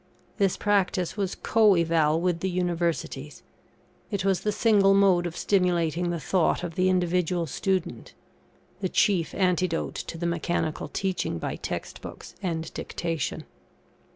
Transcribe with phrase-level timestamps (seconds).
[0.39, 3.43] This practice was co eval with the Universities;
[4.09, 8.15] it was the single mode of stimulating the thought of the individual student;
[8.79, 13.43] the chief antidote to the mechanical teaching by Text books and dictation.